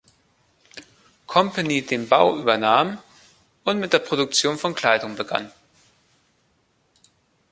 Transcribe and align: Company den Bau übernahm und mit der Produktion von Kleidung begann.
Company 1.27 1.83
den 1.85 2.09
Bau 2.09 2.35
übernahm 2.39 2.97
und 3.65 3.77
mit 3.79 3.93
der 3.93 3.99
Produktion 3.99 4.57
von 4.57 4.73
Kleidung 4.73 5.15
begann. 5.15 5.51